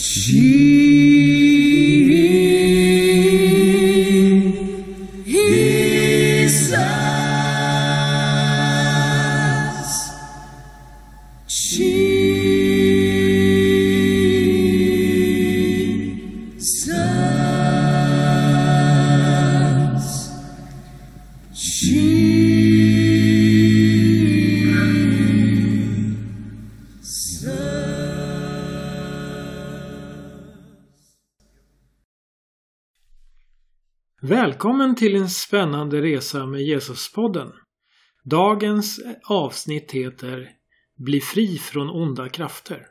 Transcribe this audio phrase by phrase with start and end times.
[0.00, 0.40] Jesus.
[34.22, 37.52] Välkommen till en spännande resa med Jesuspodden.
[38.24, 40.50] Dagens avsnitt heter
[40.96, 42.86] Bli fri från onda krafter.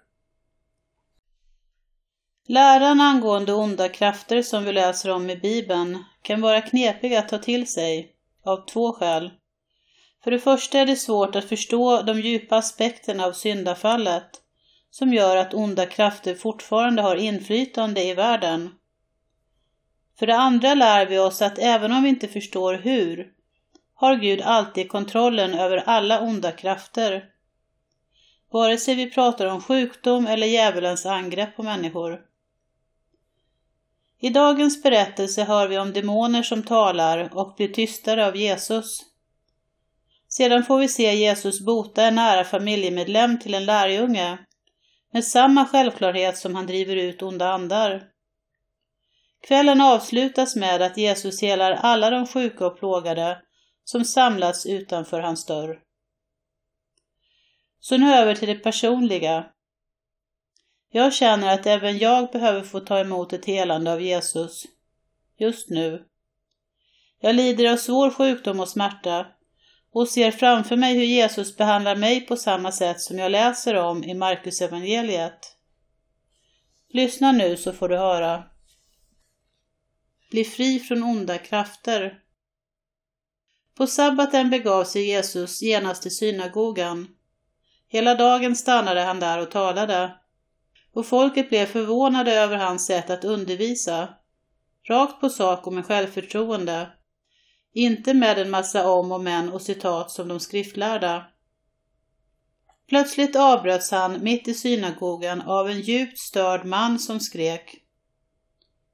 [2.47, 7.37] Läran angående onda krafter som vi läser om i Bibeln kan vara knepig att ta
[7.37, 8.11] till sig
[8.45, 9.31] av två skäl.
[10.23, 14.29] För det första är det svårt att förstå de djupa aspekterna av syndafallet
[14.89, 18.69] som gör att onda krafter fortfarande har inflytande i världen.
[20.19, 23.31] För det andra lär vi oss att även om vi inte förstår hur,
[23.95, 27.25] har Gud alltid kontrollen över alla onda krafter.
[28.51, 32.21] Vare sig vi pratar om sjukdom eller djävulens angrepp på människor.
[34.19, 39.01] I dagens berättelse hör vi om demoner som talar och blir tystare av Jesus.
[40.27, 44.37] Sedan får vi se Jesus bota en nära familjemedlem till en lärjunge
[45.11, 48.08] med samma självklarhet som han driver ut onda andar.
[49.47, 53.41] Kvällen avslutas med att Jesus helar alla de sjuka och plågade
[53.83, 55.79] som samlats utanför hans dörr.
[57.79, 59.45] Så nu över till det personliga.
[60.91, 64.63] Jag känner att även jag behöver få ta emot ett helande av Jesus.
[65.39, 66.05] Just nu.
[67.21, 69.27] Jag lider av svår sjukdom och smärta
[69.93, 74.03] och ser framför mig hur Jesus behandlar mig på samma sätt som jag läser om
[74.03, 75.55] i Markus evangeliet.
[76.89, 78.43] Lyssna nu så får du höra.
[80.29, 82.19] Bli fri från onda krafter.
[83.77, 87.07] På sabbaten begav sig Jesus genast till synagogan.
[87.87, 90.15] Hela dagen stannade han där och talade.
[90.93, 94.13] Och folket blev förvånade över hans sätt att undervisa.
[94.89, 96.89] Rakt på sak och med självförtroende.
[97.73, 101.25] Inte med en massa om och men och citat som de skriftlärda.
[102.89, 107.83] Plötsligt avbröts han mitt i synagogan av en djupt störd man som skrek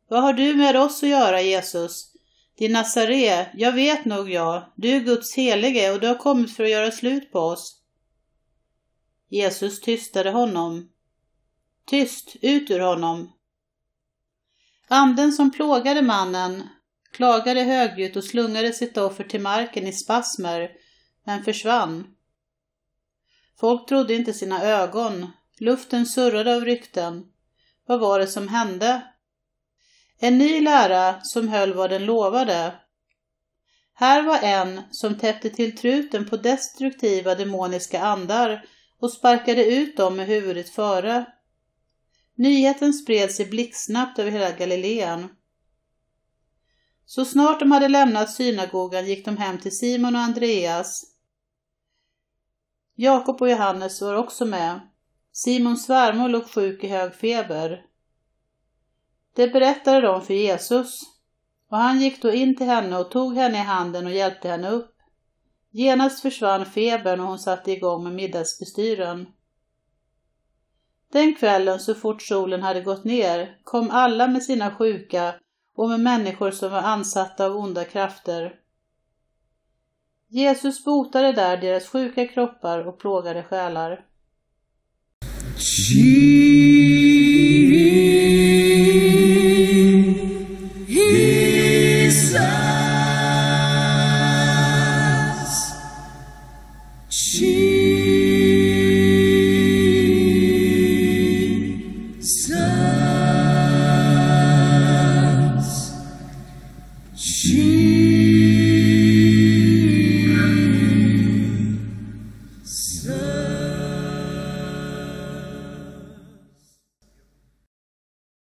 [0.07, 2.11] vad har du med oss att göra, Jesus?
[2.57, 6.63] Din nasaré, jag vet nog jag, du är Guds helige och du har kommit för
[6.63, 7.81] att göra slut på oss.
[9.29, 10.89] Jesus tystade honom.
[11.85, 13.31] Tyst, ut ur honom.
[14.87, 16.63] Anden som plågade mannen
[17.11, 20.71] klagade högljutt och slungade sitt offer till marken i spasmer,
[21.23, 22.15] men försvann.
[23.59, 25.31] Folk trodde inte sina ögon.
[25.59, 27.25] Luften surrade av rykten.
[27.85, 29.14] Vad var det som hände?
[30.19, 32.75] En ny lära som höll vad den lovade.
[33.93, 38.65] Här var en som täppte till truten på destruktiva demoniska andar
[38.99, 41.25] och sparkade ut dem med huvudet före.
[42.35, 45.27] Nyheten spred sig blixtsnabbt över hela Galileen.
[47.05, 51.03] Så snart de hade lämnat synagogan gick de hem till Simon och Andreas.
[52.95, 54.79] Jakob och Johannes var också med.
[55.31, 57.85] Simons svärmor låg sjuk i hög feber.
[59.35, 61.01] Det berättade de för Jesus,
[61.69, 64.69] och han gick då in till henne och tog henne i handen och hjälpte henne
[64.69, 64.91] upp.
[65.71, 69.27] Genast försvann febern och hon satte igång med middagsbestyren.
[71.11, 75.35] Den kvällen, så fort solen hade gått ner, kom alla med sina sjuka
[75.75, 78.55] och med människor som var ansatta av onda krafter.
[80.27, 84.05] Jesus botade där deras sjuka kroppar och plågade själar.
[85.57, 86.84] Jesus.
[102.25, 102.64] So